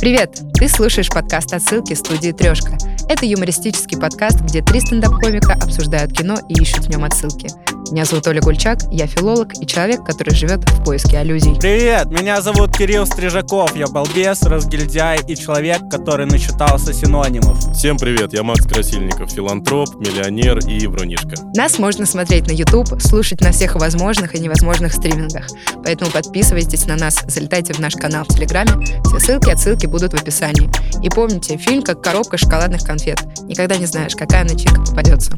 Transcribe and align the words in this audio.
Привет! 0.00 0.38
Ты 0.54 0.68
слушаешь 0.68 1.08
подкаст 1.08 1.52
«Отсылки» 1.52 1.92
студии 1.94 2.30
«Трешка». 2.30 2.78
Это 3.08 3.26
юмористический 3.26 3.98
подкаст, 3.98 4.40
где 4.42 4.62
три 4.62 4.78
стендап-комика 4.78 5.54
обсуждают 5.54 6.12
кино 6.12 6.36
и 6.48 6.54
ищут 6.54 6.84
в 6.84 6.88
нем 6.88 7.02
отсылки. 7.02 7.48
Меня 7.90 8.04
зовут 8.04 8.26
Оля 8.26 8.40
Гульчак, 8.42 8.80
я 8.90 9.06
филолог 9.06 9.52
и 9.62 9.66
человек, 9.66 10.04
который 10.04 10.34
живет 10.34 10.68
в 10.68 10.84
поиске 10.84 11.18
аллюзий. 11.18 11.56
Привет, 11.58 12.06
меня 12.10 12.42
зовут 12.42 12.76
Кирилл 12.76 13.06
Стрижаков, 13.06 13.74
я 13.76 13.86
балбес, 13.86 14.42
разгильдяй 14.42 15.20
и 15.26 15.34
человек, 15.34 15.88
который 15.90 16.26
начитался 16.26 16.92
синонимов. 16.92 17.58
Всем 17.72 17.96
привет, 17.96 18.34
я 18.34 18.42
Макс 18.42 18.66
Красильников, 18.66 19.30
филантроп, 19.30 19.96
миллионер 19.96 20.58
и 20.58 20.86
врунишка. 20.86 21.36
Нас 21.54 21.78
можно 21.78 22.04
смотреть 22.04 22.46
на 22.46 22.52
YouTube, 22.52 23.00
слушать 23.00 23.40
на 23.40 23.52
всех 23.52 23.76
возможных 23.76 24.34
и 24.34 24.38
невозможных 24.38 24.92
стримингах. 24.92 25.46
Поэтому 25.82 26.10
подписывайтесь 26.10 26.86
на 26.86 26.96
нас, 26.96 27.24
залетайте 27.26 27.72
в 27.72 27.78
наш 27.78 27.94
канал 27.94 28.24
в 28.24 28.34
Телеграме, 28.34 29.00
все 29.04 29.18
ссылки, 29.18 29.48
отсылки 29.48 29.86
будут 29.86 30.12
в 30.12 30.20
описании. 30.20 30.68
И 31.02 31.08
помните, 31.08 31.56
фильм 31.56 31.82
как 31.82 32.02
коробка 32.02 32.36
шоколадных 32.36 32.82
конфет. 32.82 33.18
Никогда 33.44 33.76
не 33.76 33.86
знаешь, 33.86 34.14
какая 34.14 34.44
начинка 34.44 34.82
попадется. 34.82 35.32